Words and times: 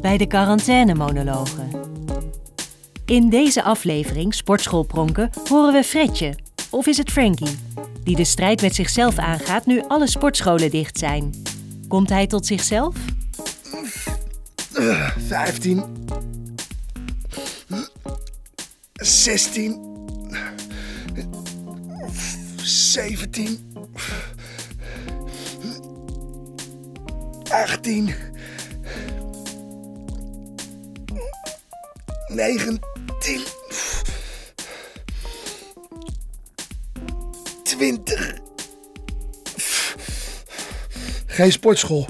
Bij 0.00 0.18
de 0.18 0.26
quarantainemonologen. 0.26 1.70
In 3.06 3.28
deze 3.28 3.62
aflevering 3.62 4.34
Sportschoolpronken 4.34 5.30
horen 5.48 5.72
we 5.72 5.84
Fredje, 5.84 6.34
of 6.70 6.86
is 6.86 6.96
het 6.96 7.10
Frankie, 7.10 7.58
die 8.04 8.16
de 8.16 8.24
strijd 8.24 8.62
met 8.62 8.74
zichzelf 8.74 9.18
aangaat 9.18 9.66
nu 9.66 9.82
alle 9.88 10.06
sportscholen 10.06 10.70
dicht 10.70 10.98
zijn. 10.98 11.34
Komt 11.88 12.08
hij 12.08 12.26
tot 12.26 12.46
zichzelf? 12.46 12.94
15. 15.28 15.84
16. 18.92 19.90
17. 22.56 23.72
18. 27.48 28.31
19. 32.34 32.80
20. 37.62 38.40
Geen 41.26 41.52
sportschool. 41.52 42.08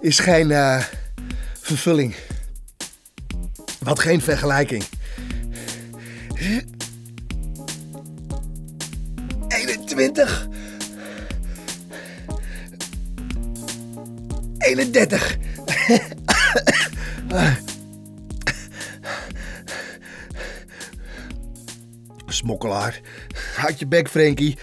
Is 0.00 0.18
geen 0.18 0.50
eh, 0.50 0.82
vervulling. 1.60 2.14
Wat 3.78 4.00
geen 4.00 4.20
vergelijking. 4.20 4.84
21. 9.48 10.48
31. 14.58 15.36
Smokkelaar. 22.34 23.00
Houd 23.56 23.78
je 23.78 23.86
bek, 23.86 24.08
Frankie. 24.08 24.58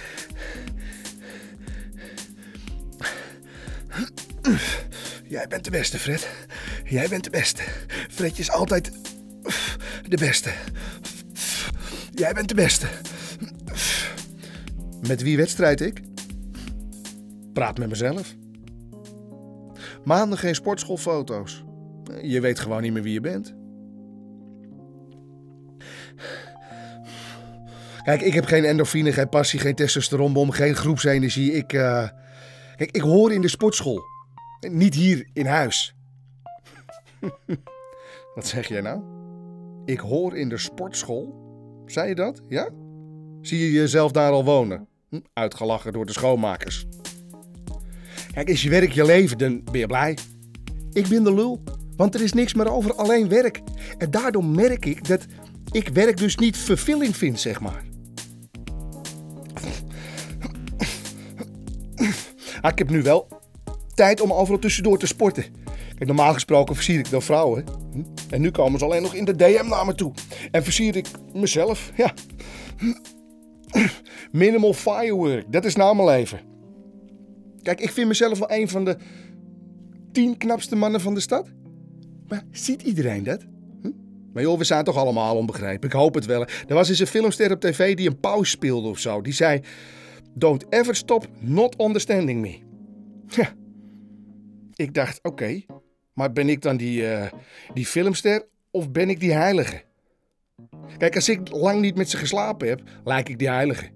Jij 5.27 5.47
bent 5.47 5.63
de 5.63 5.71
beste, 5.71 5.99
Fred. 5.99 6.29
Jij 6.83 7.07
bent 7.07 7.23
de 7.23 7.29
beste. 7.29 7.63
Fredje 8.09 8.41
is 8.41 8.51
altijd 8.51 8.91
de 10.07 10.17
beste. 10.17 10.51
Jij 12.13 12.33
bent 12.33 12.47
de 12.47 12.55
beste. 12.55 12.87
Met 15.07 15.21
wie 15.21 15.37
wedstrijd 15.37 15.81
ik? 15.81 16.01
Praat 17.53 17.77
met 17.77 17.89
mezelf. 17.89 18.35
Maanden 20.03 20.37
geen 20.37 20.55
sportschoolfoto's. 20.55 21.63
Je 22.21 22.39
weet 22.39 22.59
gewoon 22.59 22.81
niet 22.81 22.93
meer 22.93 23.03
wie 23.03 23.13
je 23.13 23.21
bent. 23.21 23.53
Kijk, 28.03 28.21
ik 28.21 28.33
heb 28.33 28.45
geen 28.45 28.63
endorfine, 28.63 29.13
geen 29.13 29.29
passie, 29.29 29.59
geen 29.59 29.75
testosteronbom, 29.75 30.51
geen 30.51 30.75
groepsenergie. 30.75 31.51
Ik, 31.51 31.73
eh, 31.73 32.07
Kijk, 32.81 32.95
ik 32.95 33.01
hoor 33.01 33.31
in 33.31 33.41
de 33.41 33.47
sportschool. 33.47 34.01
Niet 34.69 34.95
hier 34.95 35.27
in 35.33 35.45
huis. 35.45 35.95
Wat 38.35 38.47
zeg 38.47 38.67
jij 38.67 38.81
nou? 38.81 39.01
Ik 39.85 39.99
hoor 39.99 40.37
in 40.37 40.49
de 40.49 40.57
sportschool? 40.57 41.35
Zei 41.85 42.07
je 42.07 42.15
dat? 42.15 42.41
Ja? 42.47 42.69
Zie 43.41 43.59
je 43.59 43.71
jezelf 43.71 44.11
daar 44.11 44.31
al 44.31 44.45
wonen? 44.45 44.87
Hm, 45.09 45.19
Uitgelachen 45.33 45.93
door 45.93 46.05
de 46.05 46.11
schoonmakers. 46.11 46.85
Kijk, 48.33 48.49
is 48.49 48.63
je 48.63 48.69
werk 48.69 48.91
je 48.91 49.05
leven, 49.05 49.37
dan 49.37 49.63
ben 49.63 49.79
je 49.79 49.87
blij. 49.87 50.17
Ik 50.91 51.07
ben 51.07 51.23
de 51.23 51.33
lul, 51.33 51.63
want 51.95 52.15
er 52.15 52.21
is 52.21 52.33
niks 52.33 52.53
meer 52.53 52.71
over, 52.71 52.93
alleen 52.95 53.29
werk. 53.29 53.61
En 53.97 54.11
daardoor 54.11 54.45
merk 54.45 54.85
ik 54.85 55.07
dat 55.07 55.25
ik 55.71 55.87
werk 55.87 56.17
dus 56.17 56.35
niet 56.35 56.57
vervulling 56.57 57.15
vind, 57.15 57.39
zeg 57.39 57.59
maar. 57.59 57.83
Ik 62.61 62.77
heb 62.77 62.89
nu 62.89 63.01
wel 63.01 63.27
tijd 63.93 64.21
om 64.21 64.33
overal 64.33 64.59
tussendoor 64.59 64.97
te 64.97 65.07
sporten. 65.07 65.43
Kijk, 65.95 66.05
normaal 66.05 66.33
gesproken 66.33 66.75
versier 66.75 66.99
ik 66.99 67.09
dan 67.09 67.21
vrouwen. 67.21 67.65
Hm? 67.91 68.01
En 68.29 68.41
nu 68.41 68.51
komen 68.51 68.79
ze 68.79 68.85
alleen 68.85 69.01
nog 69.01 69.13
in 69.13 69.25
de 69.25 69.35
DM 69.35 69.67
naar 69.67 69.85
me 69.85 69.95
toe. 69.95 70.13
En 70.51 70.63
versier 70.63 70.95
ik 70.95 71.07
mezelf, 71.33 71.91
ja. 71.95 72.13
Minimal 74.31 74.73
firework, 74.73 75.51
dat 75.51 75.65
is 75.65 75.75
nou 75.75 75.95
mijn 75.95 76.07
leven. 76.07 76.39
Kijk, 77.61 77.81
ik 77.81 77.91
vind 77.91 78.07
mezelf 78.07 78.39
wel 78.39 78.51
een 78.51 78.69
van 78.69 78.85
de 78.85 78.97
tien 80.11 80.37
knapste 80.37 80.75
mannen 80.75 81.01
van 81.01 81.13
de 81.13 81.19
stad. 81.19 81.47
Maar 82.27 82.43
ziet 82.51 82.81
iedereen 82.81 83.23
dat? 83.23 83.41
Hm? 83.81 83.91
Maar 84.33 84.43
joh, 84.43 84.57
we 84.57 84.63
zijn 84.63 84.83
toch 84.83 84.97
allemaal 84.97 85.35
onbegrepen. 85.35 85.89
Ik 85.89 85.95
hoop 85.95 86.13
het 86.13 86.25
wel. 86.25 86.41
Er 86.67 86.75
was 86.75 86.89
eens 86.89 86.99
een 86.99 87.07
filmster 87.07 87.51
op 87.51 87.59
tv 87.59 87.95
die 87.95 88.09
een 88.09 88.19
pauze 88.19 88.49
speelde 88.49 88.87
of 88.87 88.99
zo. 88.99 89.21
Die 89.21 89.33
zei... 89.33 89.61
Don't 90.33 90.65
ever 90.69 90.95
stop 90.95 91.27
not 91.39 91.81
understanding 91.81 92.41
me. 92.41 92.59
Ja. 93.27 93.53
Ik 94.75 94.93
dacht, 94.93 95.19
oké. 95.23 95.61
maar 96.13 96.31
ben 96.31 96.49
ik 96.49 96.61
dan 96.61 96.77
die, 96.77 97.07
eh, 97.07 97.31
die 97.73 97.85
filmster 97.85 98.47
of 98.71 98.91
ben 98.91 99.09
ik 99.09 99.19
die 99.19 99.33
heilige? 99.33 99.83
Kijk, 100.97 101.15
als 101.15 101.29
ik 101.29 101.51
lang 101.51 101.81
niet 101.81 101.95
met 101.95 102.09
ze 102.09 102.17
geslapen 102.17 102.67
heb, 102.67 102.81
lijk 103.03 103.29
ik 103.29 103.39
die 103.39 103.49
heilige. 103.49 103.89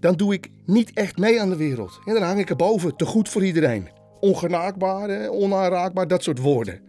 Dan 0.00 0.14
doe 0.14 0.32
ik 0.32 0.50
niet 0.66 0.92
echt 0.92 1.18
mee 1.18 1.40
aan 1.40 1.50
de 1.50 1.56
wereld. 1.56 2.00
En 2.04 2.14
dan 2.14 2.22
hang 2.22 2.38
ik 2.38 2.50
erboven, 2.50 2.96
te 2.96 3.04
goed 3.04 3.28
voor 3.28 3.44
iedereen. 3.44 3.88
Ongenaakbaar, 4.20 5.28
onaanraakbaar, 5.28 6.08
dat 6.08 6.22
soort 6.22 6.38
woorden. 6.38 6.80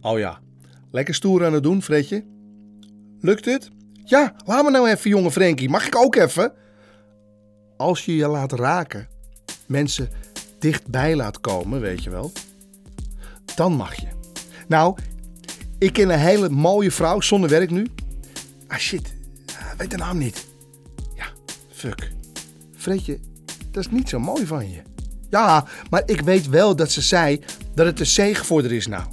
Oh 0.00 0.18
ja, 0.18 0.40
lekker 0.90 1.14
stoer 1.14 1.44
aan 1.44 1.52
het 1.52 1.62
doen, 1.62 1.82
Fredje. 1.82 2.24
Lukt 3.20 3.44
het? 3.44 3.70
Ja, 4.04 4.34
laat 4.44 4.64
me 4.64 4.70
nou 4.70 4.88
even, 4.88 5.10
jonge 5.10 5.30
Frankie. 5.30 5.68
Mag 5.68 5.86
ik 5.86 5.96
ook 5.96 6.16
even? 6.16 6.52
Als 7.82 8.04
je 8.04 8.16
je 8.16 8.26
laat 8.26 8.52
raken, 8.52 9.08
mensen 9.66 10.08
dichtbij 10.58 11.16
laat 11.16 11.40
komen, 11.40 11.80
weet 11.80 12.02
je 12.02 12.10
wel, 12.10 12.32
dan 13.54 13.72
mag 13.72 13.94
je. 13.94 14.06
Nou, 14.68 14.96
ik 15.78 15.92
ken 15.92 16.10
een 16.10 16.18
hele 16.18 16.48
mooie 16.48 16.90
vrouw 16.90 17.20
zonder 17.20 17.50
werk 17.50 17.70
nu. 17.70 17.86
Ah 18.66 18.78
shit, 18.78 19.14
ah, 19.46 19.72
weet 19.76 19.90
de 19.90 19.96
naam 19.96 20.18
niet. 20.18 20.46
Ja, 21.14 21.26
fuck. 21.70 22.12
Fredje, 22.76 23.18
dat 23.70 23.84
is 23.84 23.90
niet 23.90 24.08
zo 24.08 24.18
mooi 24.18 24.46
van 24.46 24.70
je. 24.70 24.82
Ja, 25.30 25.66
maar 25.90 26.02
ik 26.06 26.20
weet 26.20 26.48
wel 26.48 26.76
dat 26.76 26.90
ze 26.90 27.00
zei 27.00 27.40
dat 27.74 27.86
het 27.86 28.00
een 28.00 28.06
zegen 28.06 28.44
voor 28.44 28.64
er 28.64 28.72
is 28.72 28.86
nou. 28.86 29.04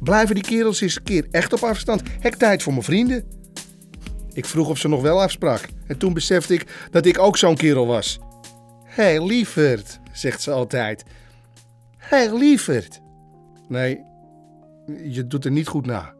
Blijven 0.00 0.34
die 0.34 0.44
kerels 0.44 0.80
eens 0.80 0.96
een 0.96 1.02
keer 1.02 1.26
echt 1.30 1.52
op 1.52 1.62
afstand. 1.62 2.02
Hek 2.20 2.34
tijd 2.34 2.62
voor 2.62 2.72
mijn 2.72 2.84
vrienden. 2.84 3.24
Ik 4.32 4.44
vroeg 4.44 4.68
of 4.68 4.78
ze 4.78 4.88
nog 4.88 5.02
wel 5.02 5.22
afsprak. 5.22 5.68
En 5.90 5.98
toen 5.98 6.12
besefte 6.12 6.54
ik 6.54 6.88
dat 6.90 7.06
ik 7.06 7.18
ook 7.18 7.36
zo'n 7.36 7.56
kerel 7.56 7.86
was. 7.86 8.18
Hé, 8.84 9.16
hey, 9.54 9.84
zegt 10.12 10.42
ze 10.42 10.50
altijd. 10.50 11.04
Hé, 11.96 12.28
hey. 12.28 12.90
Nee, 13.68 14.00
je 15.04 15.26
doet 15.26 15.44
er 15.44 15.50
niet 15.50 15.66
goed 15.66 15.86
na. 15.86 16.14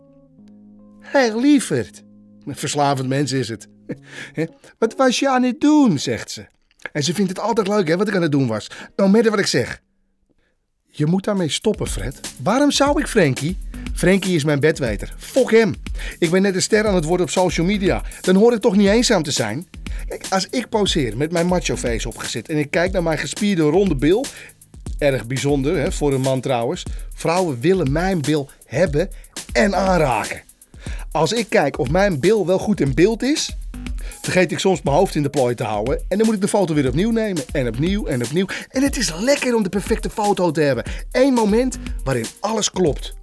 Hé, 1.01 1.19
hey, 1.19 1.41
lieverd. 1.41 2.03
Verslavend 2.47 3.09
mens 3.09 3.33
is 3.33 3.49
het. 3.49 3.69
Wat 4.79 4.97
was 4.97 5.19
je 5.19 5.29
aan 5.29 5.43
het 5.43 5.61
doen, 5.61 5.99
zegt 5.99 6.31
ze. 6.31 6.47
En 6.93 7.03
ze 7.03 7.15
vindt 7.15 7.31
het 7.31 7.41
altijd 7.41 7.69
leuk, 7.69 7.89
hè, 7.89 7.97
wat 7.97 8.09
ik 8.09 8.15
aan 8.15 8.23
het 8.23 8.33
doen 8.33 8.47
was. 8.47 8.71
Nou, 8.97 9.11
met 9.11 9.29
wat 9.29 9.39
ik 9.39 9.47
zeg. 9.47 9.83
Je 10.87 11.07
moet 11.07 11.25
daarmee 11.25 11.49
stoppen, 11.49 11.87
Fred. 11.87 12.21
Waarom 12.43 12.71
zou 12.71 13.01
ik, 13.01 13.07
Frankie? 13.07 13.59
Frankie 14.01 14.35
is 14.35 14.45
mijn 14.45 14.61
bedweter. 14.61 15.15
Fok 15.19 15.51
hem. 15.51 15.75
Ik 16.19 16.31
ben 16.31 16.43
net 16.43 16.55
een 16.55 16.63
ster 16.63 16.87
aan 16.87 16.95
het 16.95 17.05
worden 17.05 17.27
op 17.27 17.33
social 17.33 17.67
media. 17.67 18.03
Dan 18.21 18.35
hoor 18.35 18.53
ik 18.53 18.61
toch 18.61 18.77
niet 18.77 18.89
eenzaam 18.89 19.23
te 19.23 19.31
zijn? 19.31 19.67
Als 20.31 20.47
ik 20.51 20.69
poseer 20.69 21.17
met 21.17 21.33
mijn 21.33 21.47
macho 21.47 21.77
face 21.77 22.09
opgezet 22.09 22.49
en 22.49 22.59
ik 22.59 22.71
kijk 22.71 22.93
naar 22.93 23.03
mijn 23.03 23.19
gespierde 23.19 23.63
ronde 23.63 23.95
bil... 23.95 24.25
Erg 24.99 25.27
bijzonder, 25.27 25.77
hè, 25.77 25.93
voor 25.93 26.13
een 26.13 26.21
man 26.21 26.41
trouwens. 26.41 26.83
Vrouwen 27.15 27.61
willen 27.61 27.93
mijn 27.93 28.21
bil 28.21 28.51
hebben 28.67 29.11
en 29.53 29.75
aanraken. 29.75 30.43
Als 31.13 31.33
ik 31.33 31.49
kijk 31.49 31.79
of 31.79 31.91
mijn 31.91 32.21
bil 32.21 32.47
wel 32.47 32.59
goed 32.59 32.81
in 32.81 32.95
beeld 32.95 33.23
is, 33.23 33.57
vergeet 34.23 34.53
ik 34.53 34.59
soms 34.59 34.83
mijn 34.83 34.97
hoofd 34.97 35.15
in 35.15 35.23
de 35.23 35.31
plooi 35.31 35.55
te 35.55 35.65
houden. 35.65 36.03
En 36.09 36.17
dan 36.19 36.27
moet 36.27 36.35
ik 36.35 36.41
de 36.41 36.49
foto 36.49 36.75
weer 36.75 36.89
opnieuw 36.89 37.11
nemen. 37.11 37.43
En 37.53 37.69
opnieuw 37.69 38.07
en 38.07 38.25
opnieuw. 38.25 38.47
En 38.69 38.83
het 38.83 38.97
is 38.97 39.13
lekker 39.15 39.55
om 39.55 39.63
de 39.63 39.69
perfecte 39.69 40.11
foto 40.11 40.51
te 40.51 40.61
hebben. 40.61 40.85
Eén 41.11 41.33
moment 41.33 41.79
waarin 42.05 42.27
alles 42.41 42.71
klopt. 42.71 43.19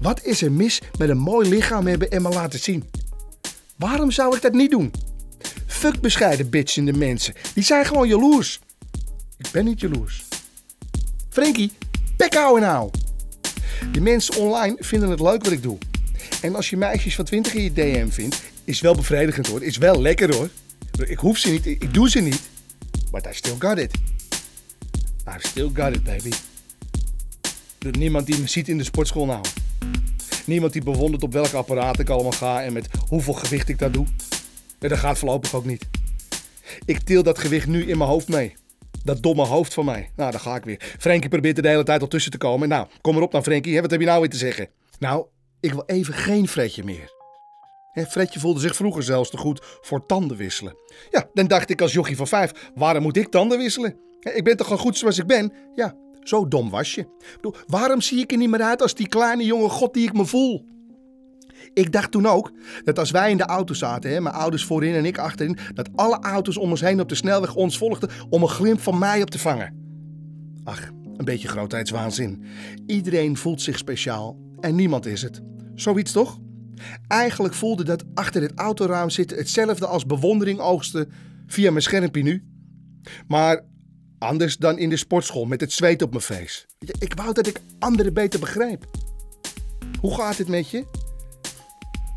Wat 0.00 0.24
is 0.24 0.42
er 0.42 0.52
mis 0.52 0.80
met 0.98 1.08
een 1.08 1.18
mooi 1.18 1.48
lichaam 1.48 1.86
hebben 1.86 2.10
en 2.10 2.22
me 2.22 2.28
laten 2.28 2.58
zien? 2.58 2.84
Waarom 3.76 4.10
zou 4.10 4.36
ik 4.36 4.42
dat 4.42 4.52
niet 4.52 4.70
doen? 4.70 4.92
Fuck 5.66 6.00
bescheiden 6.00 6.50
bitchende 6.50 6.92
mensen. 6.92 7.34
Die 7.54 7.64
zijn 7.64 7.86
gewoon 7.86 8.08
jaloers. 8.08 8.60
Ik 9.36 9.50
ben 9.52 9.64
niet 9.64 9.80
jaloers. 9.80 10.24
Frankie, 11.28 11.72
bek 12.16 12.34
houden 12.34 12.68
nou. 12.68 12.90
De 13.92 14.00
mensen 14.00 14.36
online 14.36 14.76
vinden 14.78 15.10
het 15.10 15.20
leuk 15.20 15.44
wat 15.44 15.52
ik 15.52 15.62
doe. 15.62 15.78
En 16.42 16.54
als 16.54 16.70
je 16.70 16.76
meisjes 16.76 17.14
van 17.14 17.24
20 17.24 17.54
in 17.54 17.62
je 17.62 17.72
DM 17.72 18.08
vindt, 18.08 18.42
is 18.64 18.80
wel 18.80 18.94
bevredigend 18.94 19.46
hoor. 19.46 19.62
Is 19.62 19.76
wel 19.76 20.00
lekker 20.00 20.34
hoor. 20.34 20.48
Ik 21.06 21.18
hoef 21.18 21.38
ze 21.38 21.50
niet, 21.50 21.66
ik 21.66 21.94
doe 21.94 22.10
ze 22.10 22.20
niet. 22.20 22.40
But 23.10 23.26
I 23.26 23.32
still 23.32 23.56
got 23.58 23.78
it. 23.78 23.94
I 25.28 25.36
still 25.38 25.70
got 25.74 25.94
it, 25.94 26.04
baby. 26.04 26.30
Niemand 27.98 28.26
die 28.26 28.38
me 28.38 28.46
ziet 28.46 28.68
in 28.68 28.78
de 28.78 28.84
sportschool 28.84 29.26
nou. 29.26 29.44
Niemand 30.48 30.72
die 30.72 30.82
bewondert 30.82 31.22
op 31.22 31.32
welke 31.32 31.56
apparaat 31.56 31.98
ik 31.98 32.08
allemaal 32.08 32.32
ga 32.32 32.62
en 32.62 32.72
met 32.72 32.88
hoeveel 33.08 33.32
gewicht 33.32 33.68
ik 33.68 33.78
dat 33.78 33.92
doe. 33.92 34.06
En 34.78 34.88
dat 34.88 34.98
gaat 34.98 35.18
voorlopig 35.18 35.54
ook 35.54 35.64
niet. 35.64 35.88
Ik 36.84 37.00
til 37.00 37.22
dat 37.22 37.38
gewicht 37.38 37.66
nu 37.66 37.88
in 37.88 37.98
mijn 37.98 38.10
hoofd 38.10 38.28
mee. 38.28 38.56
Dat 39.04 39.22
domme 39.22 39.44
hoofd 39.44 39.74
van 39.74 39.84
mij. 39.84 40.10
Nou, 40.16 40.30
daar 40.30 40.40
ga 40.40 40.56
ik 40.56 40.64
weer. 40.64 40.94
Frenkie 40.98 41.28
probeert 41.28 41.56
er 41.56 41.62
de 41.62 41.68
hele 41.68 41.82
tijd 41.82 42.00
al 42.00 42.08
tussen 42.08 42.30
te 42.30 42.38
komen. 42.38 42.68
Nou, 42.68 42.86
kom 43.00 43.16
erop 43.16 43.32
dan, 43.32 43.42
Frenkie. 43.42 43.80
Wat 43.80 43.90
heb 43.90 44.00
je 44.00 44.06
nou 44.06 44.20
weer 44.20 44.30
te 44.30 44.36
zeggen? 44.36 44.68
Nou, 44.98 45.26
ik 45.60 45.72
wil 45.72 45.82
even 45.86 46.14
geen 46.14 46.48
Fredje 46.48 46.84
meer. 46.84 47.16
Fredje 48.08 48.40
voelde 48.40 48.60
zich 48.60 48.76
vroeger 48.76 49.02
zelfs 49.02 49.30
te 49.30 49.36
goed 49.36 49.60
voor 49.80 50.06
tanden 50.06 50.36
wisselen. 50.36 50.76
Ja, 51.10 51.28
dan 51.32 51.46
dacht 51.46 51.70
ik 51.70 51.80
als 51.80 51.92
jochie 51.92 52.16
van 52.16 52.26
vijf, 52.26 52.70
waarom 52.74 53.02
moet 53.02 53.16
ik 53.16 53.28
tanden 53.28 53.58
wisselen? 53.58 53.96
Ik 54.20 54.44
ben 54.44 54.56
toch 54.56 54.70
al 54.70 54.78
goed 54.78 54.96
zoals 54.96 55.18
ik 55.18 55.26
ben? 55.26 55.52
Ja, 55.74 55.96
zo 56.28 56.48
dom 56.48 56.70
was 56.70 56.94
je. 56.94 57.00
Ik 57.00 57.32
bedoel, 57.34 57.54
waarom 57.66 58.00
zie 58.00 58.18
ik 58.18 58.32
er 58.32 58.38
niet 58.38 58.50
meer 58.50 58.62
uit 58.62 58.82
als 58.82 58.94
die 58.94 59.08
kleine 59.08 59.44
jonge 59.44 59.68
god 59.68 59.94
die 59.94 60.06
ik 60.06 60.12
me 60.12 60.24
voel? 60.24 60.66
Ik 61.74 61.92
dacht 61.92 62.10
toen 62.10 62.26
ook 62.26 62.52
dat 62.84 62.98
als 62.98 63.10
wij 63.10 63.30
in 63.30 63.36
de 63.36 63.46
auto 63.46 63.74
zaten, 63.74 64.10
hè, 64.10 64.20
mijn 64.20 64.34
ouders 64.34 64.64
voorin 64.64 64.94
en 64.94 65.04
ik 65.04 65.18
achterin, 65.18 65.58
dat 65.74 65.88
alle 65.94 66.18
auto's 66.18 66.56
om 66.56 66.70
ons 66.70 66.80
heen 66.80 67.00
op 67.00 67.08
de 67.08 67.14
snelweg 67.14 67.54
ons 67.54 67.78
volgden 67.78 68.10
om 68.30 68.42
een 68.42 68.48
glimp 68.48 68.80
van 68.80 68.98
mij 68.98 69.22
op 69.22 69.30
te 69.30 69.38
vangen. 69.38 69.76
Ach, 70.64 70.90
een 71.16 71.24
beetje 71.24 71.48
grootheidswaanzin. 71.48 72.44
Iedereen 72.86 73.36
voelt 73.36 73.62
zich 73.62 73.78
speciaal 73.78 74.38
en 74.60 74.74
niemand 74.74 75.06
is 75.06 75.22
het. 75.22 75.42
Zoiets 75.74 76.12
toch? 76.12 76.38
Eigenlijk 77.06 77.54
voelde 77.54 77.84
dat 77.84 78.04
achter 78.14 78.42
het 78.42 78.52
autoraam 78.54 79.10
zitten 79.10 79.36
hetzelfde 79.36 79.86
als 79.86 80.06
bewondering 80.06 80.58
oogsten 80.58 81.12
via 81.46 81.70
mijn 81.70 81.82
schermpje 81.82 82.22
nu. 82.22 82.44
Maar 83.26 83.64
anders 84.18 84.56
dan 84.56 84.78
in 84.78 84.88
de 84.88 84.96
sportschool 84.96 85.44
met 85.44 85.60
het 85.60 85.72
zweet 85.72 86.02
op 86.02 86.10
mijn 86.10 86.22
face. 86.22 86.64
Ik 86.98 87.14
wou 87.14 87.32
dat 87.32 87.46
ik 87.46 87.60
anderen 87.78 88.14
beter 88.14 88.40
begreep. 88.40 88.84
Hoe 90.00 90.14
gaat 90.14 90.36
het 90.36 90.48
met 90.48 90.70
je? 90.70 90.84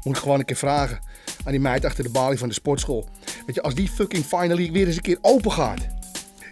Moet 0.04 0.18
gewoon 0.18 0.40
een 0.40 0.46
keer 0.46 0.56
vragen 0.56 1.00
aan 1.44 1.52
die 1.52 1.62
meid 1.62 1.86
achter 1.86 2.04
de 2.04 2.10
balie 2.10 2.38
van 2.38 2.48
de 2.48 2.54
sportschool. 2.54 3.08
Weet 3.46 3.56
je, 3.56 3.62
als 3.62 3.76
die 3.76 3.90
fucking 3.90 4.26
finally 4.26 4.72
weer 4.72 4.88
eens 4.88 4.96
een 4.96 5.02
keer 5.02 5.18
open 5.22 5.52
gaat. 5.52 5.88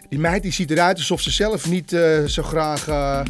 Die 0.08 0.18
meid 0.18 0.42
die 0.42 0.52
ziet 0.52 0.70
eruit 0.70 0.96
alsof 0.96 1.20
ze 1.20 1.30
zelf 1.30 1.68
niet 1.68 1.92
uh, 1.92 2.24
zo 2.24 2.42
graag 2.42 2.88
uh, 2.88 3.22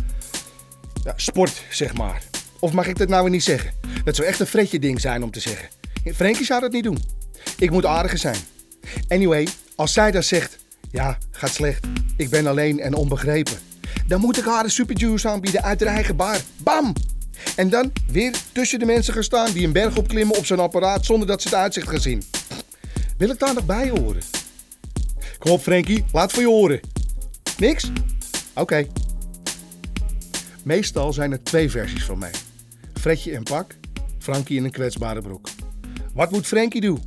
ja, 1.04 1.12
sport, 1.16 1.62
zeg 1.70 1.94
maar. 1.94 2.22
Of 2.58 2.72
mag 2.72 2.86
ik 2.86 2.98
dat 2.98 3.08
nou 3.08 3.22
weer 3.22 3.30
niet 3.32 3.44
zeggen? 3.44 3.72
Dat 4.04 4.16
zou 4.16 4.28
echt 4.28 4.40
een 4.40 4.46
fretje 4.46 4.78
ding 4.78 5.00
zijn 5.00 5.22
om 5.22 5.30
te 5.30 5.40
zeggen. 5.40 5.68
Frenkie 6.14 6.44
zou 6.44 6.60
dat 6.60 6.72
niet 6.72 6.84
doen. 6.84 7.02
Ik 7.58 7.70
moet 7.70 7.86
aardiger 7.86 8.18
zijn. 8.18 8.36
Anyway, 9.08 9.48
als 9.74 9.92
zij 9.92 10.10
dat 10.10 10.24
zegt, 10.24 10.58
ja, 10.90 11.18
gaat 11.30 11.50
slecht. 11.50 11.86
Ik 12.16 12.30
ben 12.30 12.46
alleen 12.46 12.80
en 12.80 12.94
onbegrepen. 12.94 13.58
Dan 14.06 14.20
moet 14.20 14.38
ik 14.38 14.44
haar 14.44 14.64
een 14.64 14.70
superjuice 14.70 15.28
aanbieden 15.28 15.62
uit 15.62 15.80
haar 15.80 15.94
eigen 15.94 16.16
bar. 16.16 16.36
Bam! 16.56 16.92
En 17.56 17.68
dan 17.68 17.92
weer 18.06 18.34
tussen 18.52 18.78
de 18.78 18.84
mensen 18.84 19.14
gaan 19.14 19.22
staan 19.22 19.52
die 19.52 19.66
een 19.66 19.72
berg 19.72 19.96
opklimmen 19.96 20.36
op 20.36 20.46
zo'n 20.46 20.58
apparaat 20.58 21.04
zonder 21.04 21.26
dat 21.26 21.42
ze 21.42 21.48
het 21.48 21.56
uitzicht 21.56 21.88
gaan 21.88 22.00
zien. 22.00 22.22
Wil 23.16 23.30
ik 23.30 23.38
daar 23.38 23.54
nog 23.54 23.66
bij 23.66 23.88
horen? 23.90 24.22
Kom 25.38 25.50
op, 25.50 25.60
Frankie, 25.60 26.04
laat 26.12 26.32
voor 26.32 26.42
je 26.42 26.48
horen. 26.48 26.80
Niks? 27.58 27.90
Oké. 28.54 28.86
Meestal 30.62 31.12
zijn 31.12 31.32
er 31.32 31.42
twee 31.42 31.70
versies 31.70 32.04
van 32.04 32.18
mij. 32.18 32.32
Fredje 32.94 33.30
in 33.30 33.42
pak, 33.42 33.74
Frankie 34.18 34.56
in 34.56 34.64
een 34.64 34.70
kwetsbare 34.70 35.22
broek. 35.22 35.48
Wat 36.14 36.30
moet 36.30 36.46
Frankie 36.46 36.80
doen? 36.80 37.02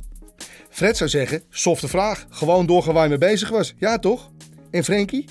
Fred 0.74 0.96
zou 0.96 1.10
zeggen, 1.10 1.42
softe 1.50 1.88
vraag, 1.88 2.26
gewoon 2.28 2.66
doorgaan 2.66 2.94
waar 2.94 3.08
mee 3.08 3.18
bezig 3.18 3.48
was. 3.48 3.74
Ja, 3.78 3.98
toch? 3.98 4.30
En 4.70 4.84
Frankie? 4.84 5.28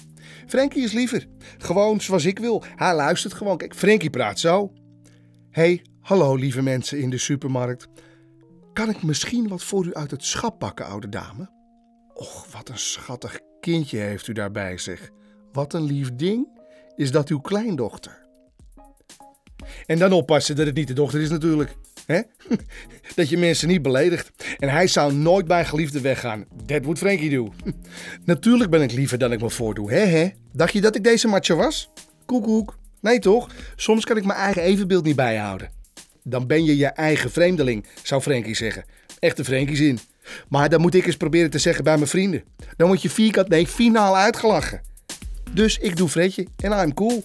Frankie 0.48 0.84
is 0.84 0.92
liever. 0.92 1.28
Gewoon 1.58 2.02
zoals 2.02 2.26
ik 2.26 2.40
wil. 2.40 2.64
Hij 2.76 2.96
luistert 2.96 3.34
gewoon. 3.34 3.58
Kijk, 3.58 3.76
Frankie 3.76 4.10
praat 4.10 4.40
zo. 4.40 4.74
hey, 5.50 5.82
hallo 6.00 6.36
lieve 6.36 6.62
mensen 6.62 7.00
in 7.00 7.10
de 7.10 7.18
supermarkt. 7.18 7.88
Kan 8.74 8.90
ik 8.90 9.04
misschien 9.04 9.48
wat 9.48 9.64
voor 9.64 9.86
u 9.86 9.94
uit 9.94 10.12
het 10.12 10.26
schap 10.26 10.60
pakken, 10.60 10.86
oude 10.86 11.10
dame? 11.10 11.50
Och, 12.14 12.48
wat 12.52 12.70
een 12.70 12.78
schattig 12.78 13.40
kindje 13.60 13.98
heeft 13.98 14.28
u 14.28 14.34
daarbij, 14.34 14.78
zeg. 14.78 15.10
Wat 15.52 15.74
een 15.74 15.84
lief 15.84 16.16
ding. 16.16 16.62
Is 16.96 17.12
dat 17.12 17.30
uw 17.30 17.40
kleindochter? 17.40 18.26
En 19.86 20.00
dan 20.00 20.12
oppassen 20.12 20.56
dat 20.56 20.66
het 20.66 20.76
niet 20.76 20.88
de 20.88 20.94
dochter 20.94 21.22
is 21.22 21.30
natuurlijk. 21.30 21.76
Hè? 22.06 22.22
Dat 23.16 23.30
je 23.30 23.38
mensen 23.38 23.68
niet 23.68 23.82
beledigt. 23.82 24.32
En 24.58 24.70
hij 24.70 24.88
zou 24.88 25.14
nooit 25.14 25.48
bij 25.48 25.66
geliefde 25.66 26.02
weggaan. 26.02 26.46
Dat 26.66 26.86
moet 26.86 26.98
Frankie 26.98 27.30
doen. 27.30 27.54
Natuurlijk 28.26 28.70
ben 28.70 28.82
ik 28.82 28.92
liever 28.92 29.18
dan 29.18 29.32
ik 29.32 29.42
me 29.42 29.50
voordoe. 29.50 29.92
Hè, 29.92 30.06
hè? 30.06 30.30
Dacht 30.52 30.74
je 30.74 30.82
dat 30.82 30.96
ik 30.96 31.04
deze 31.04 31.28
macho 31.28 31.56
was? 31.56 31.90
Koekoek. 32.26 32.78
Nee 33.02 33.20
toch? 33.20 33.50
Soms 33.76 34.06
kan 34.06 34.18
ik 34.18 34.26
mijn 34.26 34.40
eigen 34.40 34.62
evenbeeld 34.62 35.04
niet 35.04 35.16
bijhouden. 35.16 35.70
Dan 36.24 36.48
ben 36.48 36.66
je 36.66 36.78
je 36.78 36.88
eigen 36.88 37.32
vreemdeling, 37.32 37.86
zou 38.04 38.22
Frankie 38.22 38.56
zeggen. 38.56 38.86
Echte 39.20 39.44
Frankie 39.44 39.76
zin. 39.76 40.00
Maar 40.48 40.70
dan 40.70 40.82
moet 40.82 40.96
ik 40.96 41.06
eens 41.06 41.18
proberen 41.18 41.50
te 41.50 41.60
zeggen 41.60 41.84
bij 41.84 41.96
mijn 41.96 42.08
vrienden. 42.08 42.44
Dan 42.78 42.88
word 42.88 43.02
je 43.02 43.10
vierkant 43.10 43.48
nee 43.48 43.68
finaal 43.68 44.18
uitgelachen. 44.18 44.82
Dus 45.52 45.78
ik 45.78 45.96
doe 45.96 46.10
Fredje 46.10 46.48
en 46.56 46.72
I'm 46.72 46.94
cool. 46.94 47.24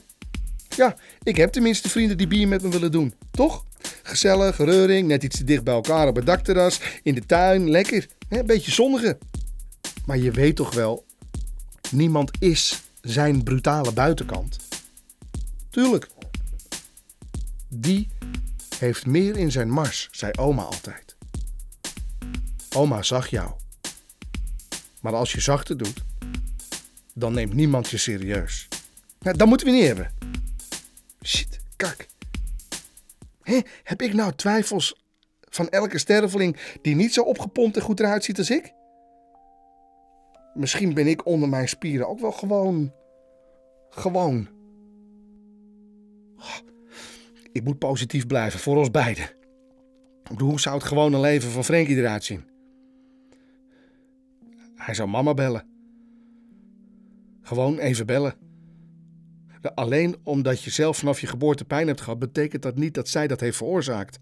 Ja, 0.76 0.96
ik 1.22 1.36
heb 1.36 1.52
tenminste 1.52 1.88
vrienden 1.88 2.16
die 2.16 2.26
bier 2.26 2.48
met 2.48 2.62
me 2.62 2.68
willen 2.68 2.92
doen, 2.92 3.14
toch? 3.30 3.64
Gezellig, 4.08 4.56
reuring, 4.56 5.08
net 5.08 5.22
iets 5.22 5.36
te 5.36 5.44
dicht 5.44 5.64
bij 5.64 5.74
elkaar 5.74 6.08
op 6.08 6.16
het 6.16 6.26
dakterras, 6.26 6.80
in 7.02 7.14
de 7.14 7.26
tuin, 7.26 7.70
lekker. 7.70 8.06
Een 8.28 8.46
beetje 8.46 8.70
zonnigen. 8.70 9.18
Maar 10.04 10.18
je 10.18 10.30
weet 10.30 10.56
toch 10.56 10.74
wel, 10.74 11.04
niemand 11.90 12.30
is 12.38 12.82
zijn 13.00 13.42
brutale 13.42 13.92
buitenkant. 13.92 14.56
Tuurlijk. 15.70 16.08
Die 17.68 18.08
heeft 18.78 19.06
meer 19.06 19.36
in 19.36 19.50
zijn 19.50 19.70
mars, 19.70 20.08
zei 20.12 20.32
oma 20.32 20.62
altijd. 20.62 21.16
Oma 22.74 23.02
zag 23.02 23.28
jou. 23.28 23.52
Maar 25.00 25.14
als 25.14 25.32
je 25.32 25.40
zachter 25.40 25.76
doet, 25.76 26.02
dan 27.14 27.32
neemt 27.32 27.54
niemand 27.54 27.88
je 27.88 27.96
serieus. 27.98 28.68
Ja, 29.20 29.32
dat 29.32 29.48
moeten 29.48 29.66
we 29.66 29.72
niet 29.72 29.86
hebben. 29.86 30.10
Shit, 31.24 31.58
kak. 31.76 32.06
Heb 33.82 34.02
ik 34.02 34.12
nou 34.12 34.32
twijfels 34.32 35.02
van 35.40 35.68
elke 35.68 35.98
sterveling 35.98 36.56
die 36.82 36.94
niet 36.94 37.14
zo 37.14 37.22
opgepompt 37.22 37.76
en 37.76 37.82
goed 37.82 38.00
eruit 38.00 38.24
ziet 38.24 38.38
als 38.38 38.50
ik? 38.50 38.72
Misschien 40.54 40.94
ben 40.94 41.06
ik 41.06 41.26
onder 41.26 41.48
mijn 41.48 41.68
spieren 41.68 42.08
ook 42.08 42.20
wel 42.20 42.32
gewoon. 42.32 42.92
Gewoon. 43.90 44.48
Ik 47.52 47.64
moet 47.64 47.78
positief 47.78 48.26
blijven 48.26 48.60
voor 48.60 48.76
ons 48.76 48.90
beiden. 48.90 49.30
Hoe 50.36 50.60
zou 50.60 50.74
het 50.74 50.84
gewone 50.84 51.20
leven 51.20 51.50
van 51.50 51.64
Frankie 51.64 51.96
eruit 51.96 52.24
zien? 52.24 52.44
Hij 54.74 54.94
zou 54.94 55.08
mama 55.08 55.34
bellen. 55.34 55.66
Gewoon 57.42 57.78
even 57.78 58.06
bellen. 58.06 58.47
Alleen 59.74 60.16
omdat 60.22 60.62
je 60.62 60.70
zelf 60.70 60.96
vanaf 60.96 61.20
je 61.20 61.26
geboorte 61.26 61.64
pijn 61.64 61.86
hebt 61.86 62.00
gehad, 62.00 62.18
betekent 62.18 62.62
dat 62.62 62.76
niet 62.76 62.94
dat 62.94 63.08
zij 63.08 63.26
dat 63.26 63.40
heeft 63.40 63.56
veroorzaakt. 63.56 64.18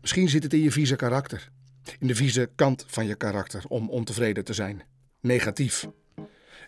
Misschien 0.00 0.28
zit 0.28 0.42
het 0.42 0.52
in 0.52 0.62
je 0.62 0.72
vieze 0.72 0.96
karakter. 0.96 1.50
In 1.98 2.06
de 2.06 2.14
vieze 2.14 2.50
kant 2.54 2.84
van 2.86 3.06
je 3.06 3.14
karakter 3.14 3.64
om 3.68 3.90
ontevreden 3.90 4.44
te 4.44 4.52
zijn. 4.52 4.82
Negatief. 5.20 5.86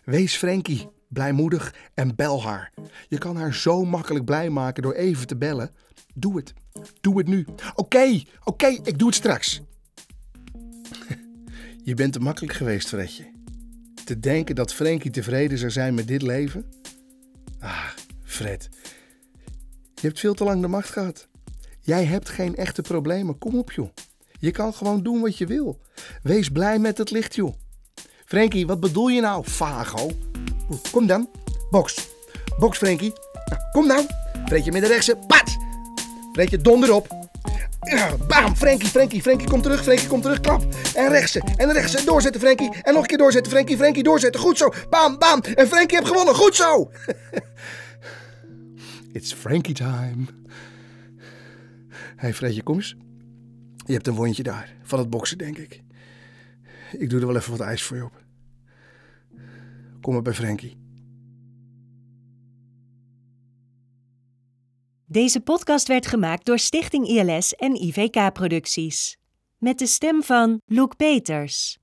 Wees 0.03 0.35
Frankie, 0.35 0.89
blijmoedig 1.07 1.75
en 1.93 2.15
bel 2.15 2.43
haar. 2.43 2.71
Je 3.07 3.17
kan 3.17 3.35
haar 3.35 3.53
zo 3.53 3.85
makkelijk 3.85 4.25
blij 4.25 4.49
maken 4.49 4.83
door 4.83 4.93
even 4.93 5.27
te 5.27 5.35
bellen. 5.35 5.71
Doe 6.13 6.35
het. 6.35 6.53
Doe 7.01 7.17
het 7.17 7.27
nu. 7.27 7.45
Oké, 7.75 8.21
oké, 8.43 8.67
ik 8.67 8.97
doe 8.97 9.07
het 9.07 9.17
straks. 9.17 9.61
Je 11.83 11.93
bent 11.93 12.13
te 12.13 12.19
makkelijk 12.19 12.53
geweest, 12.53 12.87
Fredje. 12.87 13.31
Te 14.05 14.19
denken 14.19 14.55
dat 14.55 14.73
Frankie 14.73 15.11
tevreden 15.11 15.57
zou 15.57 15.71
zijn 15.71 15.93
met 15.93 16.07
dit 16.07 16.21
leven? 16.21 16.65
Je 18.41 20.07
hebt 20.07 20.19
veel 20.19 20.33
te 20.33 20.43
lang 20.43 20.61
de 20.61 20.67
macht 20.67 20.89
gehad. 20.89 21.27
Jij 21.79 22.05
hebt 22.05 22.29
geen 22.29 22.55
echte 22.55 22.81
problemen. 22.81 23.37
Kom 23.37 23.57
op, 23.57 23.71
joh. 23.71 23.89
Je 24.39 24.51
kan 24.51 24.73
gewoon 24.73 25.03
doen 25.03 25.21
wat 25.21 25.37
je 25.37 25.45
wil. 25.45 25.79
Wees 26.23 26.49
blij 26.49 26.79
met 26.79 26.97
het 26.97 27.11
licht, 27.11 27.35
joh. 27.35 27.53
Frankie, 28.25 28.67
wat 28.67 28.79
bedoel 28.79 29.07
je 29.07 29.21
nou, 29.21 29.43
vago? 29.45 30.11
Kom 30.91 31.07
dan. 31.07 31.29
Box. 31.69 32.07
Box, 32.59 32.77
Frankie. 32.77 33.13
Nou, 33.45 33.61
kom 33.71 33.87
nou. 33.87 34.05
Fredje 34.45 34.71
met 34.71 34.81
de 34.81 34.87
rechtse. 34.87 35.15
Pat. 35.27 35.57
Fredje 36.33 36.57
donder 36.57 36.93
op. 36.93 37.29
Bam, 38.27 38.55
Frankie, 38.55 38.87
Frankie, 38.87 39.21
Frankie, 39.21 39.47
kom 39.47 39.61
terug, 39.61 39.83
Frankie, 39.83 40.07
kom 40.07 40.21
terug, 40.21 40.39
klap. 40.39 40.63
En 40.95 41.09
rechtse, 41.09 41.41
en 41.55 41.71
rechtse, 41.71 42.05
doorzetten, 42.05 42.41
Frankie. 42.41 42.69
En 42.81 42.93
nog 42.93 43.01
een 43.01 43.07
keer 43.07 43.17
doorzetten, 43.17 43.51
Frankie, 43.51 43.77
Frankie, 43.77 44.03
doorzetten. 44.03 44.41
Goed 44.41 44.57
zo, 44.57 44.73
bam, 44.89 45.17
bam. 45.17 45.41
En 45.55 45.67
Frankie 45.67 45.97
heeft 45.97 46.09
gewonnen, 46.09 46.35
goed 46.35 46.55
zo. 46.55 46.91
It's 49.13 49.33
Frankie 49.33 49.73
time. 49.73 50.25
hey 52.15 52.33
Fredje, 52.33 52.63
kom 52.63 52.75
eens. 52.75 52.95
Je 53.85 53.93
hebt 53.93 54.07
een 54.07 54.15
wondje 54.15 54.43
daar, 54.43 54.75
van 54.83 54.99
het 54.99 55.09
boksen, 55.09 55.37
denk 55.37 55.57
ik. 55.57 55.83
Ik 56.97 57.09
doe 57.09 57.19
er 57.19 57.27
wel 57.27 57.35
even 57.35 57.51
wat 57.51 57.59
ijs 57.59 57.83
voor 57.83 57.97
je 57.97 58.03
op. 58.03 58.23
Kom 60.01 60.13
maar 60.13 60.21
bij 60.21 60.33
Frankie. 60.33 60.77
Deze 65.05 65.41
podcast 65.41 65.87
werd 65.87 66.07
gemaakt 66.07 66.45
door 66.45 66.59
Stichting 66.59 67.07
ILS 67.07 67.55
en 67.55 67.83
IVK 67.83 68.33
Producties. 68.33 69.17
Met 69.57 69.79
de 69.79 69.87
stem 69.87 70.23
van 70.23 70.61
Loek 70.65 70.95
Peters. 70.95 71.77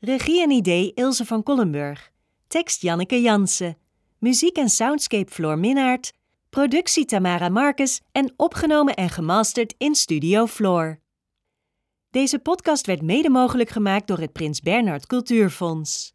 Regie 0.00 0.42
en 0.42 0.50
idee 0.50 0.92
Ilse 0.94 1.24
van 1.24 1.42
Kollenburg. 1.42 2.10
Tekst 2.46 2.82
Janneke 2.82 3.20
Jansen. 3.20 3.76
Muziek 4.18 4.56
en 4.56 4.68
soundscape 4.68 5.32
Floor 5.32 5.58
Minnaert. 5.58 6.12
Productie 6.50 7.04
Tamara 7.04 7.48
Marcus 7.48 8.00
en 8.12 8.32
opgenomen 8.36 8.94
en 8.94 9.08
gemasterd 9.08 9.74
in 9.78 9.94
Studio 9.94 10.46
Floor. 10.46 11.00
Deze 12.10 12.38
podcast 12.38 12.86
werd 12.86 13.02
mede 13.02 13.30
mogelijk 13.30 13.68
gemaakt 13.68 14.06
door 14.06 14.18
het 14.18 14.32
Prins 14.32 14.60
Bernhard 14.60 15.06
Cultuurfonds. 15.06 16.14